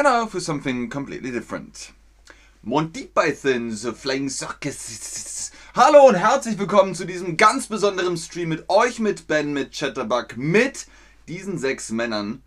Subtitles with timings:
[0.00, 1.92] And now for something completely different.
[2.62, 5.52] Monty Python, The Flying Circus.
[5.74, 10.38] Hallo und herzlich willkommen zu diesem ganz besonderen Stream mit euch, mit Ben, mit Chatterbug,
[10.38, 10.86] mit
[11.28, 12.40] diesen sechs Männern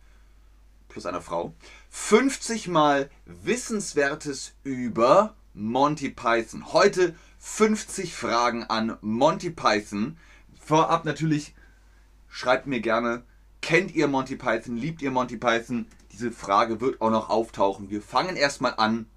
[0.90, 1.54] plus einer Frau.
[1.92, 6.74] 50 mal Wissenswertes über Monty Python.
[6.74, 10.18] Heute 50 Fragen an Monty Python.
[10.60, 11.54] Vorab natürlich,
[12.30, 13.22] schreibt mir gerne,
[13.62, 15.86] kennt ihr Monty Python, liebt ihr Monty Python?
[16.14, 17.90] Diese Frage wird auch noch auftauchen.
[17.90, 19.08] Wir fangen erstmal an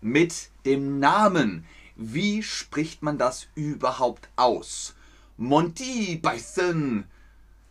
[0.00, 1.64] mit dem Namen.
[1.94, 4.94] Wie spricht man das überhaupt aus?
[5.36, 7.04] Monty Python.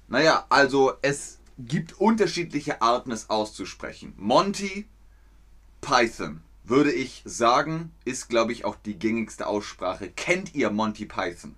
[0.08, 4.14] Naja, also es gibt unterschiedliche Arten, es auszusprechen.
[4.18, 4.88] Monty
[5.82, 10.10] Python, würde ich sagen, ist, glaube ich, auch die gängigste Aussprache.
[10.10, 11.56] Kennt ihr Monty Python?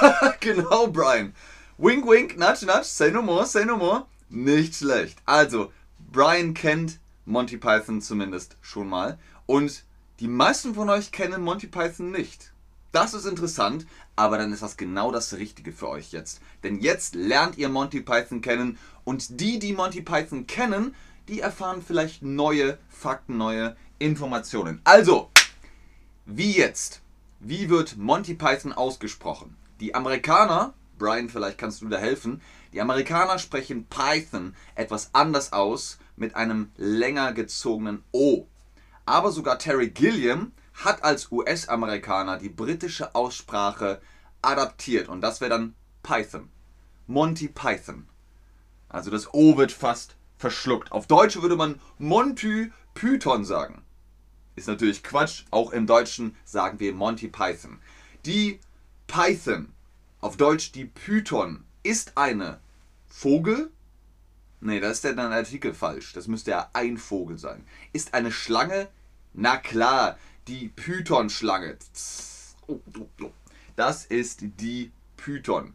[0.40, 1.34] genau, Brian.
[1.78, 4.06] Wink, wink, nudge, nudge, say no more, say no more.
[4.28, 5.18] Nicht schlecht.
[5.26, 9.18] Also, Brian kennt Monty Python zumindest schon mal.
[9.46, 9.84] Und
[10.20, 12.52] die meisten von euch kennen Monty Python nicht.
[12.92, 16.40] Das ist interessant, aber dann ist das genau das Richtige für euch jetzt.
[16.64, 20.94] Denn jetzt lernt ihr Monty Python kennen und die, die Monty Python kennen,
[21.28, 24.80] die erfahren vielleicht neue Fakten, neue Informationen.
[24.84, 25.30] Also,
[26.26, 27.00] wie jetzt?
[27.38, 29.56] Wie wird Monty Python ausgesprochen?
[29.80, 32.42] Die Amerikaner, Brian, vielleicht kannst du da helfen,
[32.72, 38.46] die Amerikaner sprechen Python etwas anders aus mit einem länger gezogenen O.
[39.06, 44.00] Aber sogar Terry Gilliam hat als US-Amerikaner die britische Aussprache
[44.42, 46.50] adaptiert und das wäre dann Python.
[47.06, 48.06] Monty Python.
[48.88, 50.92] Also das O wird fast verschluckt.
[50.92, 53.82] Auf Deutsch würde man Monty Python sagen.
[54.56, 55.44] Ist natürlich Quatsch.
[55.50, 57.78] Auch im Deutschen sagen wir Monty Python.
[58.26, 58.60] Die
[59.10, 59.72] Python,
[60.20, 62.60] auf Deutsch die Python, ist eine
[63.08, 63.72] Vogel.
[64.60, 66.12] Nee, da ist dann Artikel falsch.
[66.12, 67.66] Das müsste ja ein Vogel sein.
[67.92, 68.88] Ist eine Schlange?
[69.32, 70.16] Na klar,
[70.46, 71.76] die Python-Schlange.
[73.74, 75.74] Das ist die Python.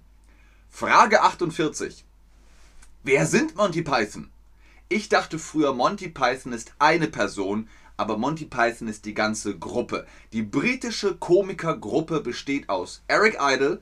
[0.69, 2.05] Frage 48.
[3.03, 4.31] Wer sind Monty Python?
[4.87, 7.67] Ich dachte früher, Monty Python ist eine Person,
[7.97, 10.05] aber Monty Python ist die ganze Gruppe.
[10.33, 13.81] Die britische Komikergruppe besteht aus Eric Idle,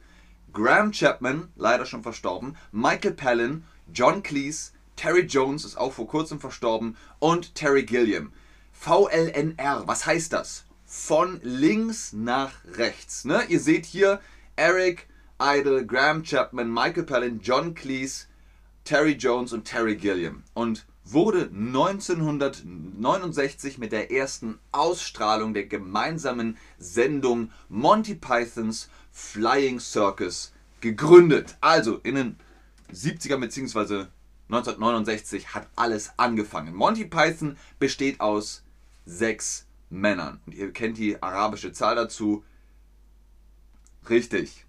[0.54, 6.40] Graham Chapman, leider schon verstorben, Michael Palin, John Cleese, Terry Jones ist auch vor kurzem
[6.40, 8.32] verstorben und Terry Gilliam.
[8.72, 10.66] VLNR, was heißt das?
[10.86, 13.26] Von links nach rechts.
[13.26, 13.44] Ne?
[13.50, 14.20] Ihr seht hier
[14.56, 15.08] Eric
[15.42, 18.28] Idle, Graham Chapman, Michael Palin, John Cleese,
[18.84, 20.44] Terry Jones und Terry Gilliam.
[20.54, 31.56] Und wurde 1969 mit der ersten Ausstrahlung der gemeinsamen Sendung Monty Pythons Flying Circus gegründet.
[31.62, 32.38] Also in den
[32.92, 34.08] 70er bzw.
[34.50, 36.74] 1969 hat alles angefangen.
[36.76, 38.64] Monty Python besteht aus
[39.06, 40.40] sechs Männern.
[40.46, 42.44] Und ihr kennt die arabische Zahl dazu.
[44.10, 44.66] Richtig.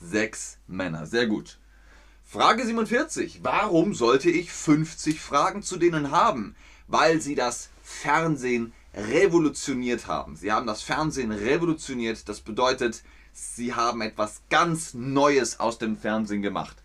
[0.00, 1.06] Sechs Männer.
[1.06, 1.58] Sehr gut.
[2.24, 3.40] Frage 47.
[3.42, 6.56] Warum sollte ich 50 Fragen zu denen haben?
[6.88, 10.34] Weil sie das Fernsehen revolutioniert haben.
[10.34, 12.28] Sie haben das Fernsehen revolutioniert.
[12.28, 13.02] Das bedeutet,
[13.32, 16.76] sie haben etwas ganz Neues aus dem Fernsehen gemacht.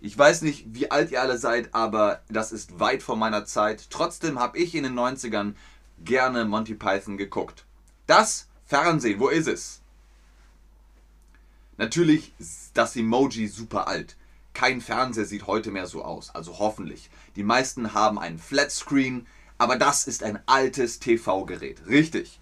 [0.00, 3.90] Ich weiß nicht, wie alt ihr alle seid, aber das ist weit vor meiner Zeit.
[3.90, 5.54] Trotzdem habe ich in den 90ern
[6.02, 7.64] gerne Monty Python geguckt.
[8.06, 9.80] Das Fernsehen, wo ist es?
[11.76, 14.16] Natürlich ist das Emoji super alt.
[14.54, 17.10] Kein Fernseher sieht heute mehr so aus, also hoffentlich.
[17.36, 19.26] Die meisten haben einen Flatscreen,
[19.58, 21.86] aber das ist ein altes TV-Gerät.
[21.88, 22.38] Richtig.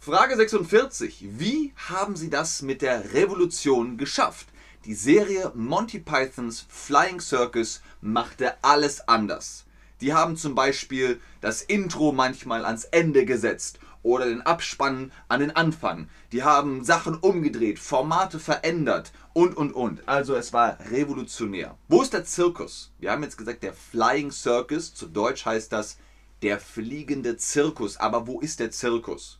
[0.00, 1.26] Frage 46.
[1.38, 4.48] Wie haben Sie das mit der Revolution geschafft?
[4.86, 9.64] Die Serie Monty Pythons Flying Circus machte alles anders.
[10.00, 15.54] Die haben zum Beispiel das Intro manchmal ans Ende gesetzt oder den Abspann an den
[15.54, 16.08] Anfang.
[16.32, 20.06] Die haben Sachen umgedreht, Formate verändert und und und.
[20.08, 21.76] Also es war revolutionär.
[21.88, 22.92] Wo ist der Zirkus?
[22.98, 25.98] Wir haben jetzt gesagt, der Flying Circus, zu Deutsch heißt das
[26.42, 27.96] der fliegende Zirkus.
[27.96, 29.38] Aber wo ist der Zirkus?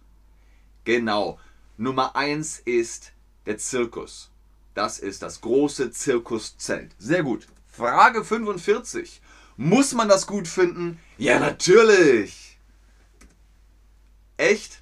[0.85, 1.39] Genau.
[1.77, 3.13] Nummer 1 ist
[3.47, 4.31] der Zirkus.
[4.75, 6.95] Das ist das große Zirkuszelt.
[6.99, 7.47] Sehr gut.
[7.67, 9.21] Frage 45.
[9.57, 10.99] Muss man das gut finden?
[11.19, 12.59] Ja, natürlich.
[14.37, 14.82] Echt?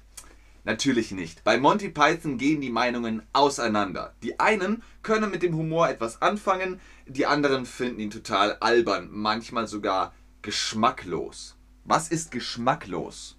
[0.63, 1.43] Natürlich nicht.
[1.43, 4.15] Bei Monty Python gehen die Meinungen auseinander.
[4.21, 9.67] Die einen können mit dem Humor etwas anfangen, die anderen finden ihn total albern, manchmal
[9.67, 10.13] sogar
[10.43, 11.57] geschmacklos.
[11.83, 13.37] Was ist geschmacklos?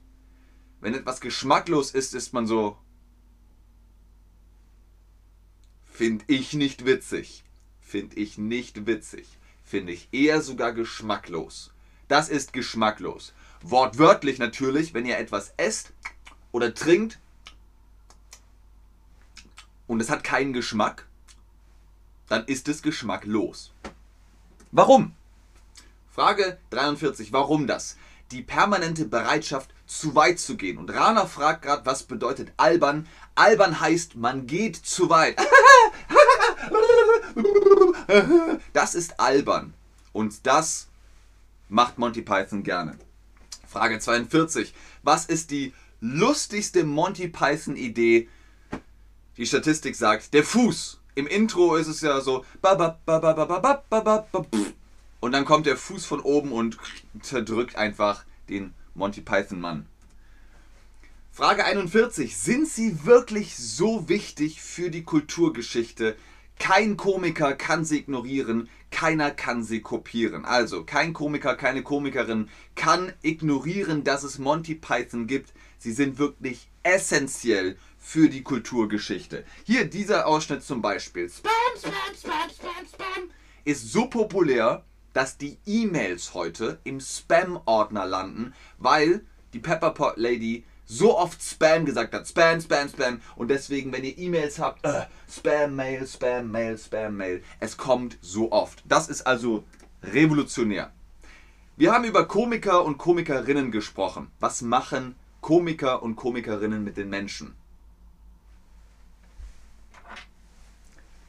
[0.81, 2.77] Wenn etwas geschmacklos ist, ist man so.
[5.85, 7.45] Find ich nicht witzig.
[7.81, 9.29] finde ich nicht witzig.
[9.63, 11.73] Finde ich eher sogar geschmacklos.
[12.09, 13.33] Das ist geschmacklos.
[13.63, 15.93] Wortwörtlich natürlich, wenn ihr etwas esst
[16.53, 17.19] oder trinkt
[19.87, 21.07] und es hat keinen Geschmack,
[22.29, 23.73] dann ist es geschmacklos.
[24.71, 25.15] Warum?
[26.11, 27.33] Frage 43.
[27.33, 27.97] Warum das?
[28.31, 30.79] Die permanente Bereitschaft, zu weit zu gehen.
[30.79, 33.07] Und Rana fragt gerade, was bedeutet albern?
[33.35, 35.39] Albern heißt, man geht zu weit.
[38.73, 39.75] Das ist albern.
[40.13, 40.89] Und das
[41.69, 42.99] macht Monty Python gerne.
[43.67, 44.75] Frage 42.
[45.03, 45.73] Was ist die
[46.03, 48.29] lustigste Monty Python Idee?
[49.39, 51.01] Die Statistik sagt, der Fuß.
[51.15, 52.45] Im Intro ist es ja so.
[55.21, 56.77] Und dann kommt der Fuß von oben und
[57.23, 59.87] zerdrückt einfach den Monty Python Mann.
[61.31, 62.37] Frage 41.
[62.37, 66.17] Sind sie wirklich so wichtig für die Kulturgeschichte?
[66.63, 70.45] Kein Komiker kann sie ignorieren, keiner kann sie kopieren.
[70.45, 75.53] Also, kein Komiker, keine Komikerin kann ignorieren, dass es Monty Python gibt.
[75.79, 79.45] Sie sind wirklich essentiell für die Kulturgeschichte.
[79.65, 81.29] Hier dieser Ausschnitt zum Beispiel.
[81.29, 83.31] Spam, Spam, Spam, Spam, Spam
[83.65, 84.85] ist so populär,
[85.15, 90.63] dass die E-Mails heute im Spam-Ordner landen, weil die Pepperpot Lady
[90.93, 92.29] so oft Spam gesagt hat.
[92.29, 93.21] Spam, Spam, Spam.
[93.37, 97.43] Und deswegen, wenn ihr E-Mails habt, äh, Spam-Mail, Spam-Mail, Spam-Mail.
[97.61, 98.83] Es kommt so oft.
[98.87, 99.65] Das ist also
[100.03, 100.93] revolutionär.
[101.77, 104.31] Wir haben über Komiker und Komikerinnen gesprochen.
[104.39, 107.55] Was machen Komiker und Komikerinnen mit den Menschen?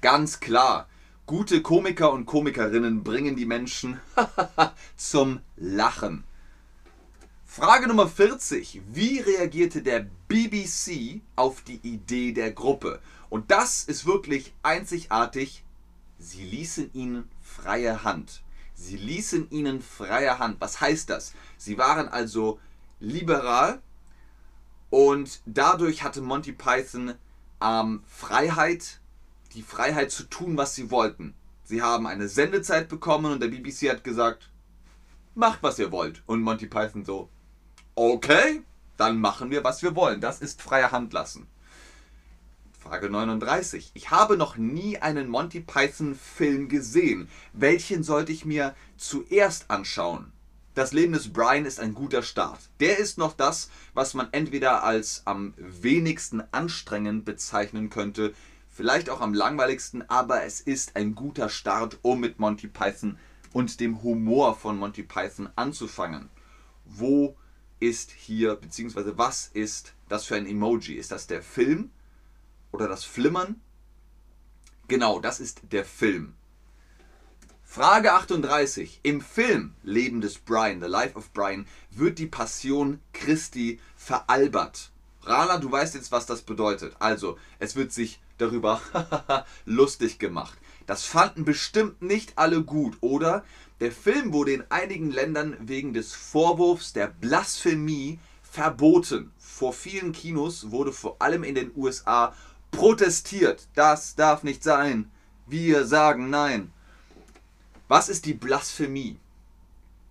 [0.02, 0.90] Ganz klar,
[1.26, 4.02] gute Komiker und Komikerinnen bringen die Menschen
[4.98, 6.26] zum Lachen.
[7.56, 8.82] Frage Nummer 40.
[8.94, 13.00] Wie reagierte der BBC auf die Idee der Gruppe?
[13.30, 15.64] Und das ist wirklich einzigartig.
[16.18, 18.42] Sie ließen ihnen freie Hand.
[18.74, 20.60] Sie ließen ihnen freie Hand.
[20.62, 21.36] Was heißt das?
[21.56, 22.60] Sie waren also
[23.00, 23.84] liberal
[24.90, 27.14] und dadurch hatte Monty Python
[27.62, 29.00] ähm, Freiheit,
[29.54, 31.36] die Freiheit zu tun, was sie wollten.
[31.66, 34.50] Sie haben eine Sendezeit bekommen und der BBC hat gesagt,
[35.36, 36.24] macht was ihr wollt.
[36.26, 37.30] Und Monty Python so,
[37.96, 38.64] Okay,
[38.98, 40.20] dann machen wir, was wir wollen.
[40.20, 41.48] Das ist freie Hand lassen.
[42.72, 43.92] Frage 39.
[43.94, 47.30] Ich habe noch nie einen Monty Python Film gesehen.
[47.54, 50.32] Welchen sollte ich mir zuerst anschauen?
[50.74, 52.60] Das Leben des Brian ist ein guter Start.
[52.80, 58.34] Der ist noch das, was man entweder als am wenigsten anstrengend bezeichnen könnte,
[58.72, 63.20] vielleicht auch am langweiligsten, aber es ist ein guter Start, um mit Monty Python
[63.54, 66.30] und dem Humor von Monty Python anzufangen.
[66.86, 67.38] Wo
[67.84, 70.96] ist hier, beziehungsweise was ist das für ein Emoji?
[70.96, 71.92] Ist das der Film
[72.72, 73.60] oder das Flimmern?
[74.88, 76.34] Genau, das ist der Film.
[77.64, 79.02] Frage 38.
[79.04, 84.92] Im Film Leben des Brian, The Life of Brian, wird die Passion Christi veralbert.
[85.24, 86.96] Rana, du weißt jetzt, was das bedeutet.
[87.00, 88.80] Also, es wird sich darüber
[89.66, 90.58] lustig gemacht.
[90.86, 93.44] Das fanden bestimmt nicht alle gut, oder?
[93.80, 99.32] Der Film wurde in einigen Ländern wegen des Vorwurfs der Blasphemie verboten.
[99.40, 102.36] Vor vielen Kinos wurde vor allem in den USA
[102.72, 103.68] protestiert.
[103.74, 105.12] Das darf nicht sein.
[105.48, 106.72] Wir sagen nein.
[107.88, 109.18] Was ist die Blasphemie?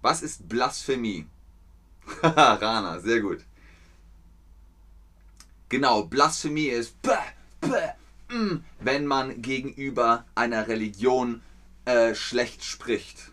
[0.02, 1.26] Was ist Blasphemie?
[2.22, 3.44] Rana, sehr gut.
[5.68, 6.94] Genau, Blasphemie ist,
[8.28, 11.40] mm, wenn man gegenüber einer Religion
[11.84, 13.31] äh, schlecht spricht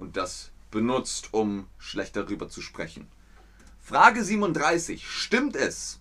[0.00, 3.08] und das benutzt, um schlecht darüber zu sprechen.
[3.78, 5.06] Frage 37.
[5.08, 6.00] Stimmt es,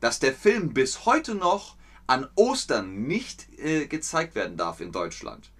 [0.00, 1.76] dass der Film bis heute noch
[2.06, 5.50] an Ostern nicht äh, gezeigt werden darf in Deutschland?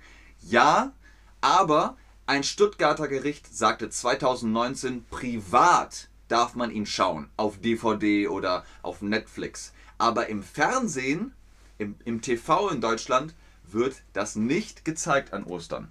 [0.41, 0.93] Ja,
[1.41, 9.03] aber ein Stuttgarter Gericht sagte 2019, privat darf man ihn schauen, auf DVD oder auf
[9.03, 9.73] Netflix.
[9.97, 11.33] Aber im Fernsehen,
[11.79, 15.91] im, im TV in Deutschland, wird das nicht gezeigt an Ostern.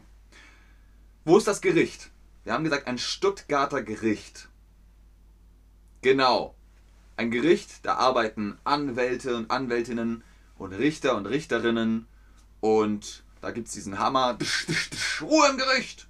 [1.27, 2.09] Wo ist das Gericht?
[2.45, 4.47] Wir haben gesagt, ein Stuttgarter Gericht.
[6.01, 6.55] Genau.
[7.17, 10.23] Ein Gericht, da arbeiten Anwälte und Anwältinnen
[10.57, 12.07] und Richter und Richterinnen
[12.61, 14.37] und da gibt es diesen Hammer.
[15.19, 16.07] Ruhe im Gericht!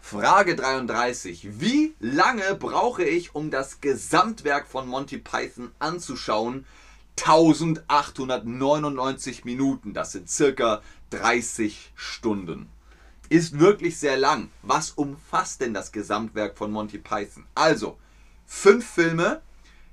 [0.00, 1.60] Frage 33.
[1.60, 6.66] Wie lange brauche ich, um das Gesamtwerk von Monty Python anzuschauen?
[7.16, 12.68] 1899 Minuten, das sind circa 30 Stunden.
[13.32, 14.50] Ist wirklich sehr lang.
[14.60, 17.46] Was umfasst denn das Gesamtwerk von Monty Python?
[17.54, 17.96] Also,
[18.44, 19.40] fünf Filme,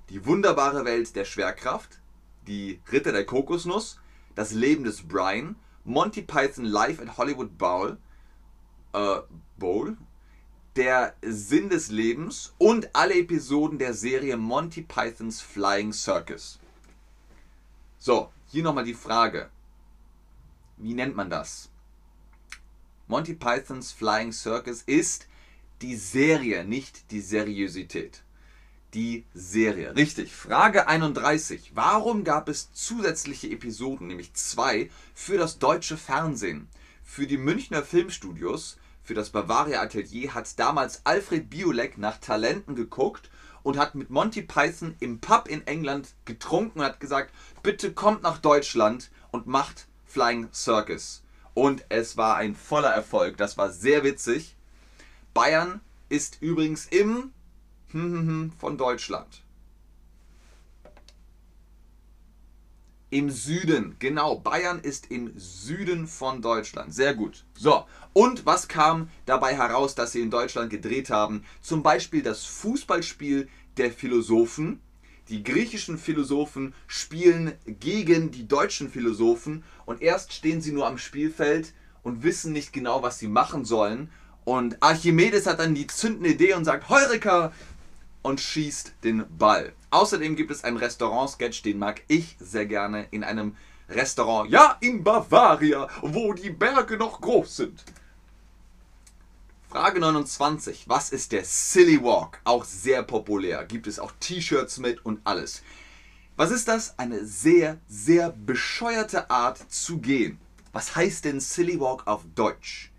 [0.09, 2.01] die wunderbare Welt der Schwerkraft,
[2.47, 3.97] die Ritter der Kokosnuss,
[4.35, 5.55] das Leben des Brian,
[5.85, 7.97] Monty Python Live at Hollywood Bowl,
[8.91, 9.19] äh,
[9.57, 9.95] Bowl,
[10.75, 16.59] der Sinn des Lebens und alle Episoden der Serie Monty Pythons Flying Circus.
[17.99, 19.49] So, hier nochmal die Frage.
[20.75, 21.69] Wie nennt man das?
[23.09, 25.25] Monty Pythons Flying Circus ist
[25.81, 28.21] die Serie, nicht die Seriosität.
[28.93, 29.95] Die Serie.
[29.95, 30.31] Richtig.
[30.31, 31.71] Frage 31.
[31.73, 36.67] Warum gab es zusätzliche Episoden, nämlich zwei, für das deutsche Fernsehen?
[37.03, 43.31] Für die Münchner Filmstudios für das Bavaria Atelier hat damals Alfred Biolek nach Talenten geguckt
[43.63, 48.21] und hat mit Monty Python im Pub in England getrunken und hat gesagt, bitte kommt
[48.21, 51.23] nach Deutschland und macht Flying Circus.
[51.59, 53.35] Und es war ein voller Erfolg.
[53.35, 54.55] Das war sehr witzig.
[55.33, 57.33] Bayern ist übrigens im
[57.91, 59.41] von Deutschland.
[63.09, 64.37] Im Süden, genau.
[64.37, 66.93] Bayern ist im Süden von Deutschland.
[66.93, 67.43] Sehr gut.
[67.55, 71.43] So, und was kam dabei heraus, dass sie in Deutschland gedreht haben?
[71.61, 74.79] Zum Beispiel das Fußballspiel der Philosophen.
[75.29, 81.73] Die griechischen Philosophen spielen gegen die deutschen Philosophen und erst stehen sie nur am Spielfeld
[82.01, 84.09] und wissen nicht genau, was sie machen sollen.
[84.43, 87.53] Und Archimedes hat dann die zündende Idee und sagt, Heureka,
[88.21, 89.73] und schießt den Ball.
[89.91, 93.55] Außerdem gibt es einen Restaurant-Sketch, den mag ich sehr gerne in einem
[93.87, 97.83] Restaurant, ja, in Bavaria, wo die Berge noch groß sind.
[99.69, 100.89] Frage 29.
[100.89, 102.39] Was ist der Silly Walk?
[102.43, 103.65] Auch sehr populär.
[103.65, 105.61] Gibt es auch T-Shirts mit und alles.
[106.35, 106.97] Was ist das?
[106.97, 110.39] Eine sehr, sehr bescheuerte Art zu gehen.
[110.71, 112.91] Was heißt denn Silly Walk auf Deutsch?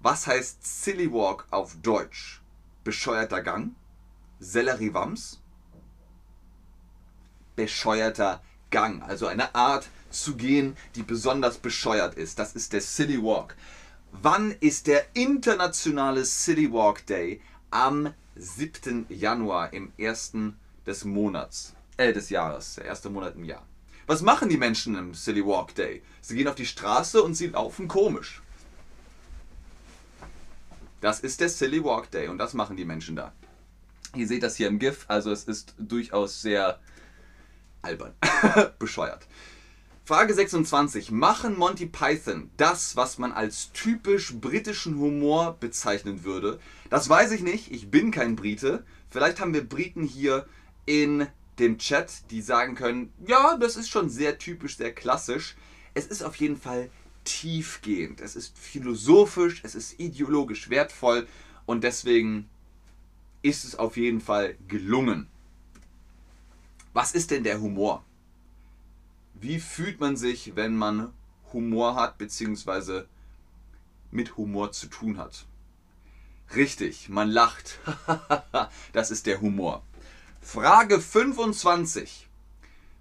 [0.00, 2.40] Was heißt Silly Walk auf Deutsch?
[2.82, 3.76] Bescheuerter Gang?
[4.40, 5.38] Selleriewams,
[7.54, 12.40] bescheuerter Gang, also eine Art zu gehen, die besonders bescheuert ist.
[12.40, 13.54] Das ist der City Walk.
[14.12, 17.40] Wann ist der internationale City Walk Day?
[17.70, 19.06] Am 7.
[19.08, 23.64] Januar, im ersten des Monats, äh, des Jahres, der erste Monat im Jahr.
[24.06, 26.02] Was machen die Menschen im City Walk Day?
[26.20, 28.42] Sie gehen auf die Straße und sie laufen komisch.
[31.00, 33.32] Das ist der Silly Walk Day und das machen die Menschen da.
[34.14, 36.80] Ihr seht das hier im GIF, also es ist durchaus sehr
[37.82, 38.12] albern,
[38.78, 39.26] bescheuert.
[40.10, 41.12] Frage 26.
[41.12, 46.58] Machen Monty Python das, was man als typisch britischen Humor bezeichnen würde?
[46.90, 48.84] Das weiß ich nicht, ich bin kein Brite.
[49.08, 50.48] Vielleicht haben wir Briten hier
[50.84, 51.28] in
[51.60, 55.54] dem Chat, die sagen können, ja, das ist schon sehr typisch, sehr klassisch.
[55.94, 56.90] Es ist auf jeden Fall
[57.22, 61.28] tiefgehend, es ist philosophisch, es ist ideologisch wertvoll
[61.66, 62.50] und deswegen
[63.42, 65.28] ist es auf jeden Fall gelungen.
[66.94, 68.04] Was ist denn der Humor?
[69.40, 71.12] Wie fühlt man sich, wenn man
[71.52, 73.08] Humor hat, beziehungsweise
[74.10, 75.46] mit Humor zu tun hat?
[76.54, 77.78] Richtig, man lacht.
[78.92, 79.82] das ist der Humor.
[80.40, 82.28] Frage 25.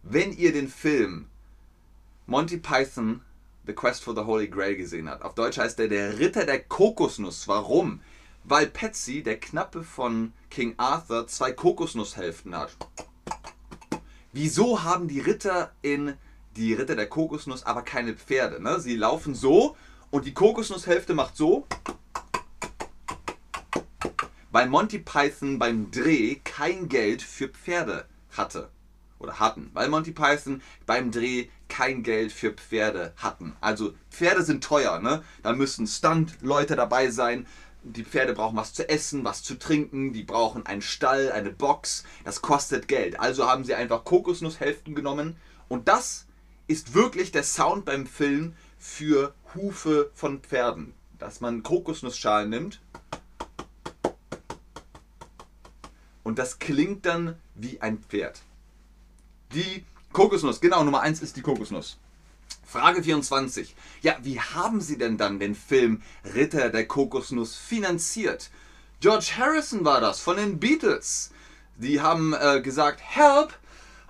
[0.03, 1.27] Wenn ihr den Film
[2.25, 3.21] Monty Python
[3.65, 6.63] The Quest for the Holy Grail gesehen habt, auf Deutsch heißt er der Ritter der
[6.63, 7.47] Kokosnuss.
[7.47, 8.01] Warum?
[8.43, 12.75] weil Patsy, der Knappe von King Arthur, zwei Kokosnusshälften hat.
[14.33, 16.15] Wieso haben die Ritter in
[16.59, 18.61] die Ritter der Kokosnuss aber keine Pferde?
[18.61, 18.79] Ne?
[18.79, 19.75] Sie laufen so
[20.11, 21.65] und die Kokosnusshälfte macht so.
[24.51, 28.69] weil Monty Python beim Dreh kein Geld für Pferde hatte.
[29.19, 29.69] Oder hatten.
[29.73, 33.55] Weil Monty Python beim Dreh kein Geld für Pferde hatten.
[33.61, 35.23] Also Pferde sind teuer, ne?
[35.43, 37.45] Da müssen Stunt-Leute dabei sein.
[37.83, 42.03] Die Pferde brauchen was zu essen, was zu trinken, die brauchen einen Stall, eine Box.
[42.23, 43.19] Das kostet Geld.
[43.19, 45.35] Also haben sie einfach Kokosnusshälften genommen.
[45.67, 46.25] Und das
[46.69, 50.93] ist wirklich der Sound beim Film für Hufe von Pferden.
[51.17, 52.79] Dass man Kokosnussschalen nimmt
[56.23, 58.43] und das klingt dann wie ein Pferd.
[59.53, 59.83] Die
[60.13, 61.97] Kokosnuss, genau, Nummer 1 ist die Kokosnuss.
[62.63, 63.75] Frage 24.
[64.03, 66.03] Ja, wie haben Sie denn dann den Film
[66.35, 68.51] Ritter der Kokosnuss finanziert?
[68.99, 71.31] George Harrison war das von den Beatles.
[71.77, 73.57] Die haben äh, gesagt, Help,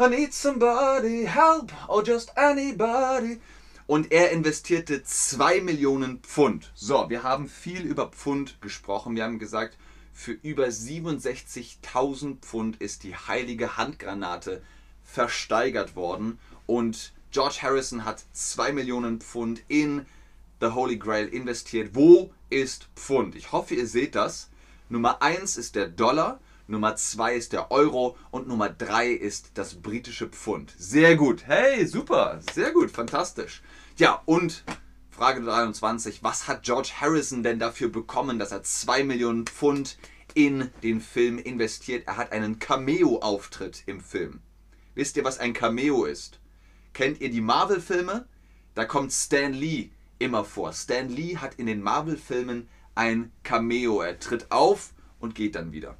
[0.01, 3.41] I need somebody, help, or just anybody.
[3.85, 6.71] Und er investierte 2 Millionen Pfund.
[6.73, 9.17] So, wir haben viel über Pfund gesprochen.
[9.17, 9.77] Wir haben gesagt,
[10.13, 14.61] für über 67.000 Pfund ist die heilige Handgranate
[15.03, 16.39] versteigert worden.
[16.65, 20.05] Und George Harrison hat 2 Millionen Pfund in
[20.61, 21.89] The Holy Grail investiert.
[21.93, 23.35] Wo ist Pfund?
[23.35, 24.49] Ich hoffe, ihr seht das.
[24.87, 29.73] Nummer 1 ist der Dollar, Nummer 2 ist der Euro und Nummer 3 ist das
[29.73, 30.75] britische Pfund.
[30.77, 31.47] Sehr gut.
[31.47, 32.39] Hey, super.
[32.53, 32.91] Sehr gut.
[32.91, 33.63] Fantastisch.
[33.97, 34.63] Ja, und
[35.09, 36.23] Frage 23.
[36.23, 39.97] Was hat George Harrison denn dafür bekommen, dass er 2 Millionen Pfund
[40.35, 42.07] in den Film investiert?
[42.07, 44.39] Er hat einen Cameo-Auftritt im Film.
[44.93, 46.39] Wisst ihr, was ein Cameo ist?
[46.93, 48.27] Kennt ihr die Marvel-Filme?
[48.75, 50.71] Da kommt Stan Lee immer vor.
[50.73, 54.01] Stan Lee hat in den Marvel-Filmen ein Cameo.
[54.01, 55.97] Er tritt auf und geht dann wieder.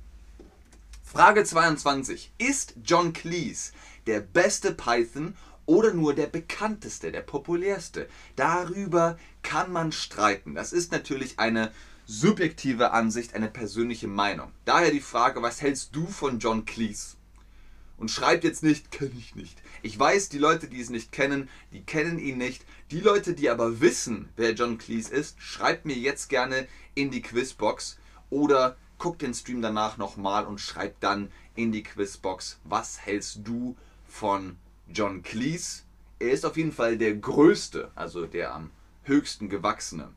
[1.11, 2.33] Frage 22.
[2.37, 3.71] Ist John Cleese
[4.05, 8.07] der beste Python oder nur der bekannteste, der populärste?
[8.35, 10.53] Darüber kann man streiten.
[10.53, 11.71] Das ist natürlich eine
[12.05, 14.51] subjektive Ansicht, eine persönliche Meinung.
[14.65, 17.15] Daher die Frage, was hältst du von John Cleese?
[17.97, 19.63] Und schreibt jetzt nicht, kenne ich nicht.
[19.81, 22.63] Ich weiß, die Leute, die es nicht kennen, die kennen ihn nicht.
[22.91, 27.23] Die Leute, die aber wissen, wer John Cleese ist, schreibt mir jetzt gerne in die
[27.23, 27.97] Quizbox
[28.29, 33.75] oder guckt den Stream danach nochmal und schreibt dann in die Quizbox, was hältst du
[34.07, 34.57] von
[34.87, 35.83] John Cleese?
[36.19, 38.71] Er ist auf jeden Fall der größte, also der am
[39.03, 40.09] höchsten gewachsene.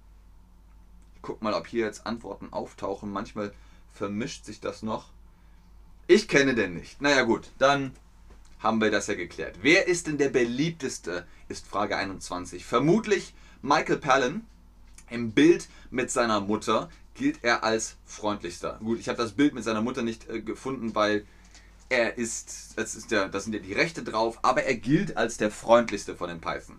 [1.14, 3.10] Ich guck mal, ob hier jetzt Antworten auftauchen.
[3.10, 3.52] Manchmal
[3.92, 5.10] vermischt sich das noch.
[6.08, 7.00] Ich kenne den nicht.
[7.00, 7.92] Naja gut, dann
[8.58, 9.58] haben wir das ja geklärt.
[9.62, 12.64] Wer ist denn der beliebteste, ist Frage 21.
[12.64, 14.44] Vermutlich Michael Palin.
[15.10, 18.78] Im Bild mit seiner Mutter gilt er als freundlichster.
[18.82, 21.26] Gut, ich habe das Bild mit seiner Mutter nicht äh, gefunden, weil
[21.88, 25.36] er ist, das ist der, da sind ja die Rechte drauf, aber er gilt als
[25.36, 26.78] der freundlichste von den Python.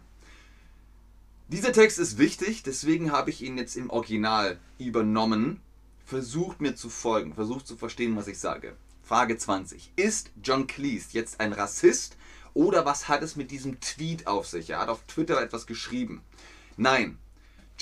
[1.49, 5.61] Dieser Text ist wichtig, deswegen habe ich ihn jetzt im Original übernommen.
[6.05, 8.75] Versucht mir zu folgen, versucht zu verstehen, was ich sage.
[9.03, 9.91] Frage 20.
[9.95, 12.17] Ist John Cleese jetzt ein Rassist
[12.53, 14.71] oder was hat es mit diesem Tweet auf sich?
[14.71, 16.21] Er hat auf Twitter etwas geschrieben.
[16.77, 17.19] Nein,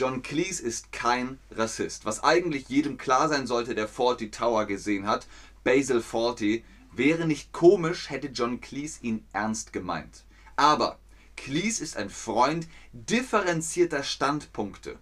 [0.01, 2.05] John Cleese ist kein Rassist.
[2.05, 5.27] Was eigentlich jedem klar sein sollte, der Faulty Tower gesehen hat,
[5.63, 10.23] Basil Faulty, wäre nicht komisch, hätte John Cleese ihn ernst gemeint.
[10.55, 10.97] Aber
[11.37, 14.97] Cleese ist ein Freund differenzierter Standpunkte.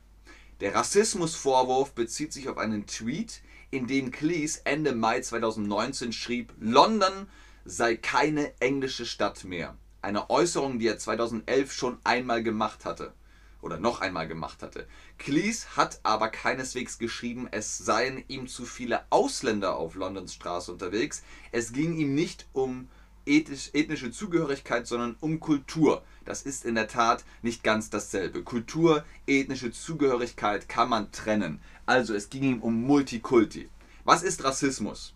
[0.59, 7.29] Der Rassismusvorwurf bezieht sich auf einen Tweet, in dem Cleese Ende Mai 2019 schrieb, London
[7.63, 9.77] sei keine englische Stadt mehr.
[10.01, 13.13] Eine Äußerung, die er 2011 schon einmal gemacht hatte.
[13.62, 14.88] Oder noch einmal gemacht hatte.
[15.17, 21.24] Cleese hat aber keineswegs geschrieben, es seien ihm zu viele Ausländer auf Londons Straße unterwegs.
[21.52, 22.88] Es ging ihm nicht um
[23.26, 26.04] ethisch, ethnische Zugehörigkeit, sondern um Kultur.
[26.26, 28.43] Das ist in der Tat nicht ganz dasselbe.
[28.43, 31.60] Kultur, ethnische Zugehörigkeit kann man trennen.
[31.86, 33.69] Also es ging ihm um Multikulti.
[34.04, 35.13] Was ist Rassismus?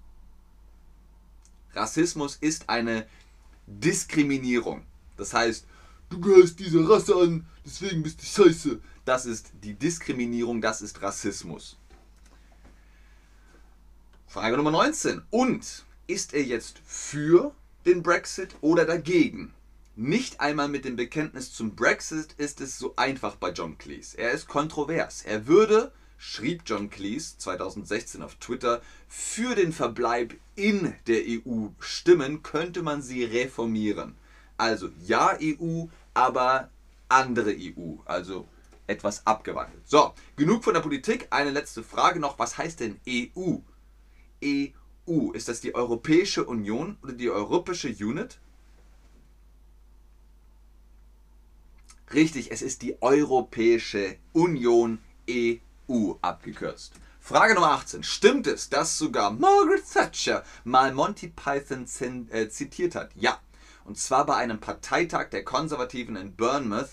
[1.73, 3.07] Rassismus ist eine
[3.67, 4.83] Diskriminierung.
[5.17, 5.65] Das heißt,
[6.13, 8.79] du gehörst dieser Rasse an, deswegen bist du scheiße.
[9.05, 11.77] Das ist die Diskriminierung, das ist Rassismus.
[14.27, 15.23] Frage Nummer 19.
[15.29, 17.53] Und ist er jetzt für
[17.85, 19.53] den Brexit oder dagegen?
[19.95, 24.17] Nicht einmal mit dem Bekenntnis zum Brexit ist es so einfach bei John Cleese.
[24.17, 25.21] Er ist kontrovers.
[25.23, 32.41] Er würde, schrieb John Cleese 2016 auf Twitter, für den Verbleib in der EU stimmen,
[32.41, 34.15] könnte man sie reformieren.
[34.57, 36.69] Also ja EU, aber
[37.09, 38.47] andere EU, also
[38.87, 39.87] etwas abgewandelt.
[39.87, 41.27] So, genug von der Politik.
[41.29, 42.39] Eine letzte Frage noch.
[42.39, 43.57] Was heißt denn EU?
[44.43, 48.39] EU, ist das die Europäische Union oder die Europäische Unit?
[52.13, 54.99] Richtig, es ist die Europäische Union
[55.29, 56.93] EU abgekürzt.
[57.19, 58.03] Frage Nummer 18.
[58.03, 61.87] Stimmt es, dass sogar Margaret Thatcher mal Monty Python
[62.29, 63.11] äh, zitiert hat?
[63.15, 63.39] Ja.
[63.85, 66.89] Und zwar bei einem Parteitag der Konservativen in Bournemouth.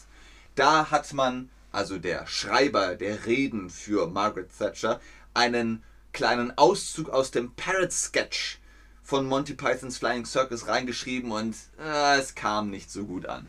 [0.54, 5.00] Da hat man, also der Schreiber der Reden für Margaret Thatcher,
[5.34, 8.58] einen kleinen Auszug aus dem Parrot Sketch
[9.02, 13.48] von Monty Pythons Flying Circus reingeschrieben und äh, es kam nicht so gut an.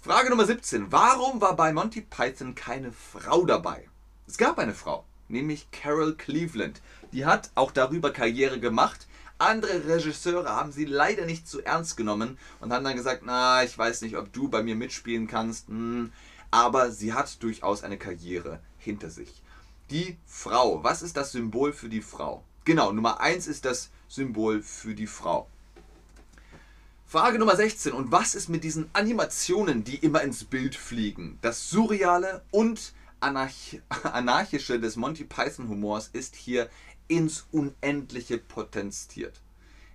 [0.00, 0.90] Frage Nummer 17.
[0.90, 3.88] Warum war bei Monty Python keine Frau dabei?
[4.26, 6.80] Es gab eine Frau, nämlich Carol Cleveland.
[7.12, 9.06] Die hat auch darüber Karriere gemacht.
[9.40, 13.76] Andere Regisseure haben sie leider nicht so ernst genommen und haben dann gesagt, na, ich
[13.76, 15.68] weiß nicht, ob du bei mir mitspielen kannst.
[15.68, 16.12] Hm.
[16.50, 19.42] Aber sie hat durchaus eine Karriere hinter sich.
[19.90, 20.84] Die Frau.
[20.84, 22.44] Was ist das Symbol für die Frau?
[22.64, 25.48] Genau, Nummer 1 ist das Symbol für die Frau.
[27.06, 27.92] Frage Nummer 16.
[27.92, 31.38] Und was ist mit diesen Animationen, die immer ins Bild fliegen?
[31.40, 36.68] Das Surreale und Anarch Anarchische des Monty Python Humors ist hier
[37.10, 39.40] ins Unendliche potenziert.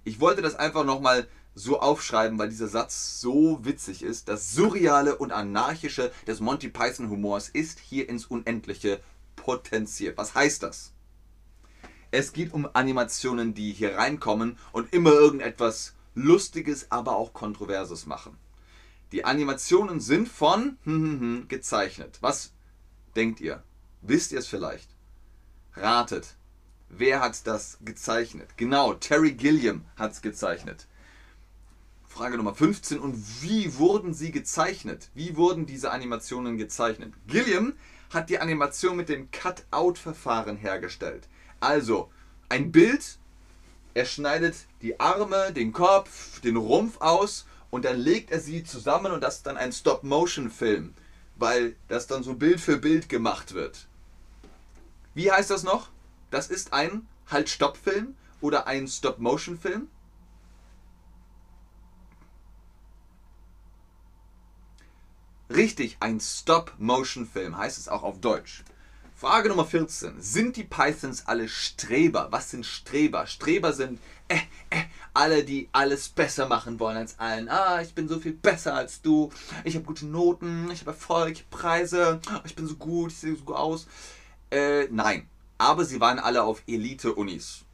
[0.03, 4.27] Ich wollte das einfach nochmal so aufschreiben, weil dieser Satz so witzig ist.
[4.27, 8.99] Das Surreale und Anarchische des Monty Python Humors ist hier ins Unendliche
[9.37, 10.17] potenziert.
[10.17, 10.91] Was heißt das?
[12.11, 18.37] Es geht um Animationen, die hier reinkommen und immer irgendetwas Lustiges, aber auch Kontroverses machen.
[19.11, 22.17] Die Animationen sind von hm, hm, hm, gezeichnet.
[22.21, 22.51] Was
[23.15, 23.63] denkt ihr?
[24.01, 24.89] Wisst ihr es vielleicht?
[25.75, 26.35] Ratet.
[26.97, 28.49] Wer hat das gezeichnet?
[28.57, 30.87] Genau, Terry Gilliam hat es gezeichnet.
[32.07, 32.99] Frage Nummer 15.
[32.99, 35.09] Und wie wurden sie gezeichnet?
[35.13, 37.13] Wie wurden diese Animationen gezeichnet?
[37.27, 37.73] Gilliam
[38.11, 41.27] hat die Animation mit dem Cut-Out-Verfahren hergestellt.
[41.59, 42.09] Also,
[42.47, 43.17] ein Bild
[43.95, 49.13] er schneidet die Arme, den Kopf, den Rumpf aus und dann legt er sie zusammen
[49.13, 50.93] und das ist dann ein Stop-Motion-Film,
[51.37, 53.87] weil das dann so Bild für Bild gemacht wird.
[55.13, 55.91] Wie heißt das noch?
[56.35, 59.87] Das ist ein Halt-Stopp-Film oder ein Stop-Motion-Film?
[65.49, 68.65] Richtig, ein Stop-Motion-Film heißt es auch auf Deutsch.
[69.15, 70.21] Frage Nummer 14.
[70.21, 72.27] Sind die Pythons alle Streber?
[72.31, 73.27] Was sind Streber?
[73.27, 74.35] Streber sind äh,
[74.71, 77.47] äh, alle, die alles besser machen wollen als allen.
[77.47, 79.31] Ah, ich bin so viel besser als du.
[79.63, 82.19] Ich habe gute Noten, ich habe Erfolg, ich habe Preise.
[82.43, 83.87] Ich bin so gut, ich sehe so gut aus.
[84.51, 85.29] Äh, nein.
[85.57, 87.65] Aber sie waren alle auf Elite-Unis.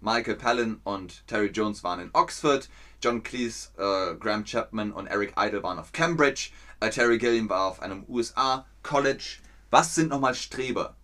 [0.00, 2.68] Michael Palin und Terry Jones waren in Oxford.
[3.02, 6.50] John Cleese, äh, Graham Chapman und Eric Idle waren auf Cambridge.
[6.80, 9.38] Äh, Terry Gilliam war auf einem USA-College.
[9.70, 10.96] Was sind nochmal Streber?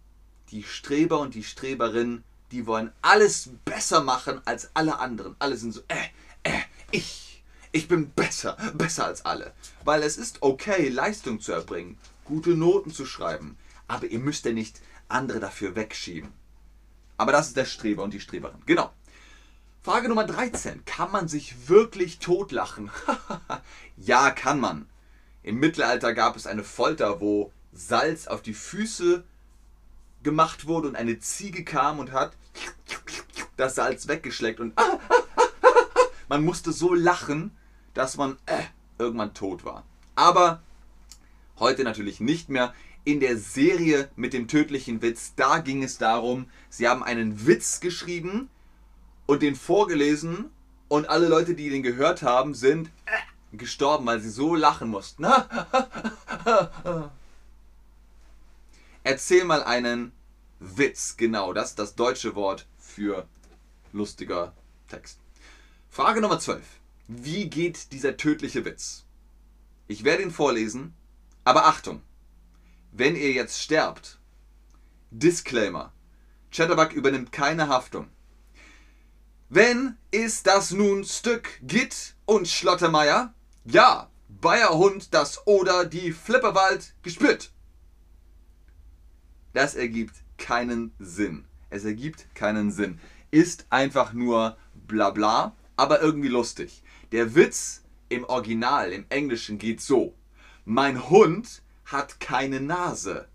[0.51, 5.37] Die Streber und die Streberinnen, die wollen alles besser machen als alle anderen.
[5.39, 5.97] Alle sind so, äh,
[6.43, 7.43] äh, ich,
[7.73, 9.53] ich bin besser, besser als alle.
[9.85, 13.57] Weil es ist okay, Leistung zu erbringen, gute Noten zu schreiben,
[13.89, 14.81] aber ihr müsst ja nicht
[15.13, 16.33] andere dafür wegschieben.
[17.17, 18.63] Aber das ist der Streber und die Streberin.
[18.67, 18.93] Genau.
[19.83, 20.85] Frage Nummer 13.
[20.85, 22.91] Kann man sich wirklich totlachen?
[23.97, 24.89] ja, kann man.
[25.43, 29.25] Im Mittelalter gab es eine Folter, wo Salz auf die Füße
[30.23, 32.37] gemacht wurde und eine Ziege kam und hat
[33.57, 34.75] das Salz weggeschleckt und
[36.29, 37.57] man musste so lachen,
[37.95, 38.63] dass man äh,
[38.99, 39.85] irgendwann tot war.
[40.15, 40.63] Aber
[41.59, 42.75] heute natürlich nicht mehr.
[43.05, 47.81] In der Serie mit dem tödlichen Witz, da ging es darum, sie haben einen Witz
[47.81, 48.49] geschrieben
[49.27, 50.51] und den vorgelesen
[50.89, 55.27] und alle Leute, die den gehört haben, sind äh, gestorben, weil sie so lachen mussten.
[59.03, 60.13] Erzähl mal einen
[60.61, 61.17] Witz.
[61.17, 63.27] Genau, das ist das deutsche Wort für
[63.93, 64.55] lustiger
[64.89, 65.19] Text.
[65.91, 66.63] Frage Nummer 12.
[67.09, 69.05] Wie geht dieser tödliche Witz?
[69.89, 70.95] Ich werde ihn vorlesen,
[71.45, 72.01] aber Achtung,
[72.93, 74.19] wenn ihr jetzt sterbt,
[75.11, 75.93] Disclaimer,
[76.51, 78.09] Chatterbug übernimmt keine Haftung.
[79.49, 83.35] Wenn ist das nun Stück Gitt und Schlottermeier?
[83.65, 87.53] Ja, Bayerhund das oder die Flipperwald gespürt.
[89.53, 91.45] Das ergibt keinen Sinn.
[91.71, 92.99] Es ergibt keinen Sinn.
[93.31, 96.83] Ist einfach nur Blabla, aber irgendwie lustig.
[97.13, 100.15] Der Witz im Original, im Englischen geht so.
[100.65, 103.29] Mein Hund hat keine Nase.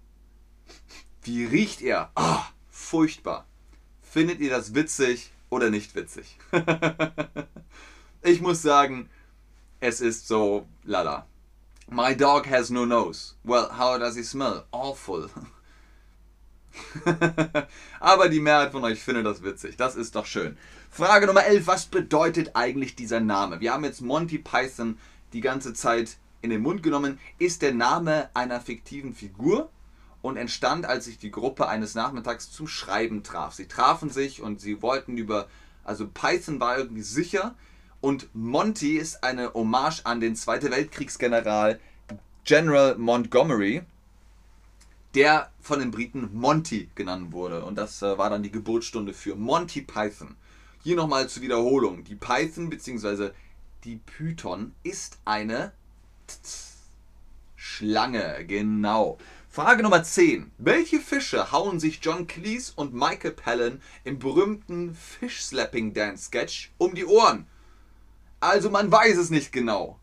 [1.21, 2.11] Wie riecht er?
[2.15, 3.45] Ah, furchtbar.
[4.01, 6.37] Findet ihr das witzig oder nicht witzig?
[8.21, 9.09] ich muss sagen,
[9.79, 11.27] es ist so lala.
[11.89, 13.35] My dog has no nose.
[13.43, 14.65] Well, how does he smell?
[14.71, 15.29] Awful.
[17.99, 19.77] Aber die Mehrheit von euch findet das witzig.
[19.77, 20.57] Das ist doch schön.
[20.89, 21.67] Frage Nummer 11.
[21.67, 23.59] Was bedeutet eigentlich dieser Name?
[23.59, 24.97] Wir haben jetzt Monty Python
[25.33, 27.19] die ganze Zeit in den Mund genommen.
[27.39, 29.69] Ist der Name einer fiktiven Figur
[30.21, 33.53] und entstand, als sich die Gruppe eines Nachmittags zum Schreiben traf.
[33.53, 35.47] Sie trafen sich und sie wollten über,
[35.83, 37.55] also Python war irgendwie sicher
[38.01, 41.79] und Monty ist eine Hommage an den Zweite Weltkriegsgeneral
[42.43, 43.83] General Montgomery,
[45.15, 47.65] der von den Briten Monty genannt wurde.
[47.65, 50.35] Und das äh, war dann die Geburtsstunde für Monty Python.
[50.83, 52.03] Hier nochmal zur Wiederholung.
[52.03, 53.31] Die Python bzw.
[53.83, 55.73] die Python ist eine
[57.55, 59.17] Schlange, genau.
[59.49, 60.51] Frage Nummer 10.
[60.57, 66.71] Welche Fische hauen sich John Cleese und Michael Palin im berühmten Fish Slapping Dance Sketch
[66.77, 67.47] um die Ohren?
[68.39, 69.99] Also man weiß es nicht genau.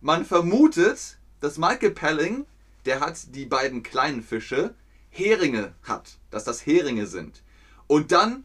[0.00, 2.46] Man vermutet, dass Michael Palin,
[2.84, 4.74] der hat die beiden kleinen Fische,
[5.10, 7.42] Heringe hat, dass das Heringe sind.
[7.86, 8.44] Und dann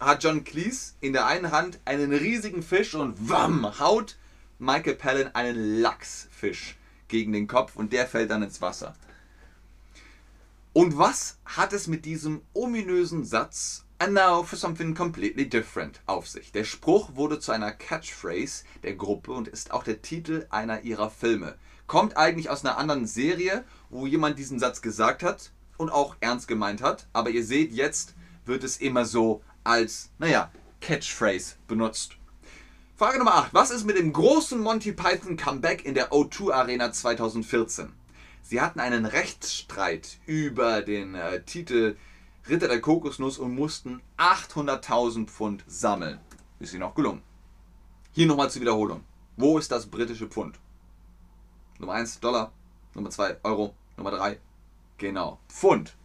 [0.00, 4.16] hat John Cleese in der einen Hand einen riesigen Fisch und wam, haut
[4.60, 6.76] Michael Palin einen Lachsfisch
[7.08, 8.94] gegen den Kopf und der fällt dann ins Wasser.
[10.74, 16.26] Und was hat es mit diesem ominösen Satz And now for something completely different auf
[16.26, 16.52] sich.
[16.52, 21.10] Der Spruch wurde zu einer Catchphrase der Gruppe und ist auch der Titel einer ihrer
[21.10, 21.54] Filme.
[21.86, 26.48] Kommt eigentlich aus einer anderen Serie, wo jemand diesen Satz gesagt hat und auch ernst
[26.48, 27.08] gemeint hat.
[27.12, 28.14] Aber ihr seht, jetzt
[28.46, 32.16] wird es immer so als, naja, Catchphrase benutzt.
[33.00, 33.54] Frage Nummer 8.
[33.54, 37.90] Was ist mit dem großen Monty Python Comeback in der O2 Arena 2014?
[38.42, 41.96] Sie hatten einen Rechtsstreit über den äh, Titel
[42.46, 46.20] Ritter der Kokosnuss und mussten 800.000 Pfund sammeln.
[46.58, 47.22] Ist ihnen auch gelungen.
[48.12, 49.02] Hier nochmal zur Wiederholung.
[49.38, 50.58] Wo ist das britische Pfund?
[51.78, 52.52] Nummer 1 Dollar,
[52.92, 54.38] Nummer 2 Euro, Nummer 3
[54.98, 55.96] genau Pfund.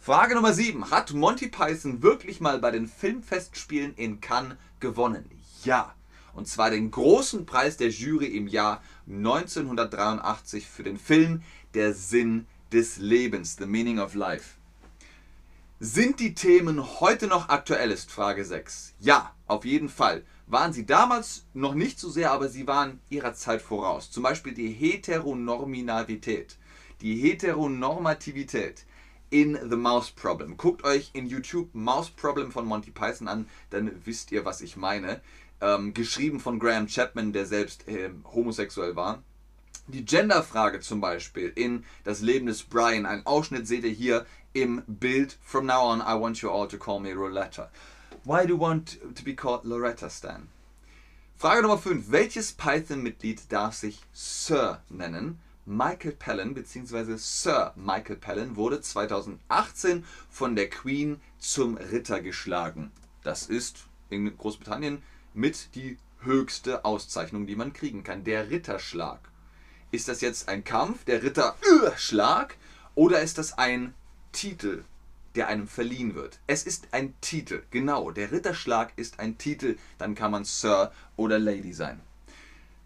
[0.00, 0.90] Frage Nummer 7.
[0.90, 5.30] Hat Monty Python wirklich mal bei den Filmfestspielen in Cannes gewonnen?
[5.62, 5.94] Ja.
[6.34, 11.42] Und zwar den großen Preis der Jury im Jahr 1983 für den Film
[11.74, 14.56] Der Sinn des Lebens, The Meaning of Life.
[15.78, 18.10] Sind die Themen heute noch aktuell ist?
[18.10, 18.94] Frage 6.
[19.00, 20.22] Ja, auf jeden Fall.
[20.46, 24.10] Waren sie damals noch nicht so sehr, aber sie waren ihrer Zeit voraus.
[24.10, 26.56] Zum Beispiel die Heteronorminalität.
[27.00, 28.84] Die Heteronormativität
[29.32, 30.56] in The Mouse Problem.
[30.58, 34.76] Guckt euch in YouTube Mouse Problem von Monty Python an, dann wisst ihr, was ich
[34.76, 35.22] meine.
[35.62, 39.22] Ähm, geschrieben von Graham Chapman, der selbst äh, homosexuell war.
[39.88, 43.06] Die Genderfrage zum Beispiel in Das Leben des Brian.
[43.06, 45.38] Ein Ausschnitt seht ihr hier im Bild.
[45.42, 47.70] From now on, I want you all to call me Loretta.
[48.24, 50.48] Why do you want to be called Loretta, Stan?
[51.36, 52.10] Frage Nummer 5.
[52.10, 55.40] Welches Python-Mitglied darf sich Sir nennen?
[55.64, 57.16] Michael Palin bzw.
[57.16, 62.90] Sir Michael Palin wurde 2018 von der Queen zum Ritter geschlagen.
[63.22, 69.20] Das ist in Großbritannien mit die höchste Auszeichnung, die man kriegen kann, der Ritterschlag.
[69.92, 72.56] Ist das jetzt ein Kampf, der Ritterschlag,
[72.96, 73.94] oder ist das ein
[74.32, 74.84] Titel,
[75.36, 76.40] der einem verliehen wird?
[76.48, 78.10] Es ist ein Titel, genau.
[78.10, 82.00] Der Ritterschlag ist ein Titel, dann kann man Sir oder Lady sein.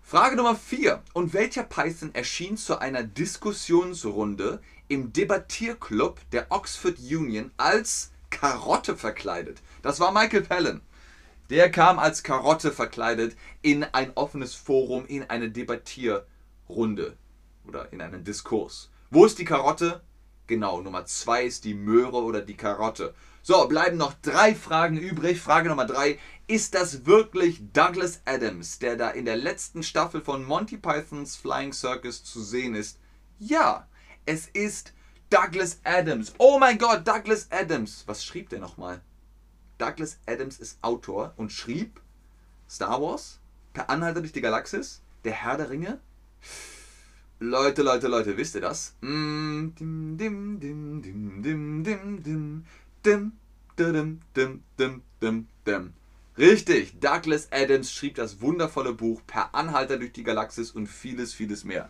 [0.09, 1.03] Frage Nummer 4.
[1.15, 9.63] Und welcher Python erschien zu einer Diskussionsrunde im Debattierclub der Oxford Union als Karotte verkleidet?
[9.83, 10.81] Das war Michael Palin.
[11.51, 17.17] Der kam als Karotte verkleidet in ein offenes Forum, in eine Debattierrunde
[17.67, 18.91] oder in einen Diskurs.
[19.11, 20.03] Wo ist die Karotte?
[20.47, 23.13] Genau, Nummer 2 ist die Möhre oder die Karotte.
[23.49, 25.41] So, bleiben noch drei Fragen übrig.
[25.41, 26.19] Frage Nummer 3.
[26.49, 31.73] Ist das wirklich Douglas Adams, der da in der letzten Staffel von Monty Pythons Flying
[31.73, 32.99] Circus zu sehen ist?
[33.39, 33.87] Ja,
[34.25, 34.95] es ist
[35.31, 36.35] Douglas Adams.
[36.39, 38.03] Oh mein Gott, Douglas Adams.
[38.09, 39.01] Was schrieb der nochmal?
[39.79, 42.01] Douglas Adams ist Autor und schrieb
[42.69, 43.39] Star Wars,
[43.75, 46.01] Per Anhalter durch die Galaxis, Der Herr der Ringe.
[47.39, 48.97] Leute, Leute, Leute, wisst ihr das?
[49.03, 52.65] Mm, dim, dim, dim, dim, dim, dim, dim,
[53.07, 53.33] dim,
[53.79, 55.93] dim, dim, dim, dim, dim.
[56.37, 61.63] Richtig, Douglas Adams schrieb das wundervolle Buch Per Anhalter durch die Galaxis und vieles, vieles
[61.63, 61.89] mehr.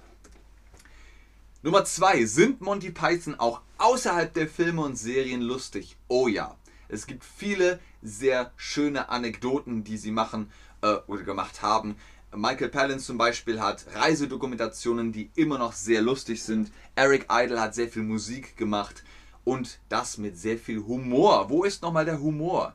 [1.62, 2.26] Nummer 2.
[2.26, 5.96] Sind Monty Python auch außerhalb der Filme und Serien lustig?
[6.06, 6.54] Oh ja.
[6.88, 10.52] Es gibt viele sehr schöne Anekdoten, die sie machen
[10.82, 11.96] äh, oder gemacht haben.
[12.34, 16.70] Michael Palin zum Beispiel hat Reisedokumentationen, die immer noch sehr lustig sind.
[16.94, 19.02] Eric Idle hat sehr viel Musik gemacht
[19.46, 21.48] und das mit sehr viel Humor.
[21.48, 22.74] Wo ist nochmal der Humor?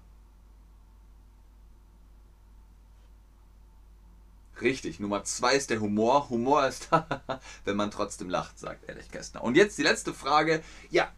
[4.62, 6.30] Richtig, Nummer zwei ist der Humor.
[6.30, 6.88] Humor ist,
[7.66, 9.44] wenn man trotzdem lacht, sagt Erich Kästner.
[9.44, 10.64] Und jetzt die letzte Frage.
[10.90, 11.12] Ja,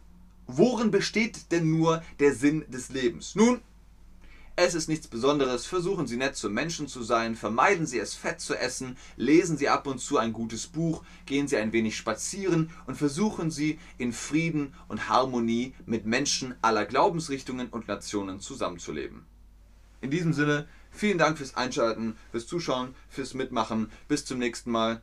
[0.47, 3.35] worin besteht denn nur der Sinn des Lebens?
[3.35, 3.61] Nun,
[4.55, 5.65] Es ist nichts Besonderes.
[5.65, 7.35] Versuchen Sie nett zu Menschen zu sein.
[7.35, 8.97] Vermeiden Sie es, Fett zu essen.
[9.15, 11.03] Lesen Sie ab und zu ein gutes Buch.
[11.25, 16.85] Gehen Sie ein wenig spazieren und versuchen Sie in Frieden und Harmonie mit Menschen aller
[16.85, 19.25] Glaubensrichtungen und Nationen zusammenzuleben.
[20.01, 23.91] In diesem Sinne, vielen Dank fürs Einschalten, fürs Zuschauen, fürs Mitmachen.
[24.07, 25.01] Bis zum nächsten Mal.